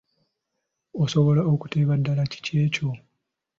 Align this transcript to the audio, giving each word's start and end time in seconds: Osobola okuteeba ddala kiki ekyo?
Osobola 1.03 1.41
okuteeba 1.51 1.93
ddala 1.99 2.23
kiki 2.31 2.53
ekyo? 2.65 2.89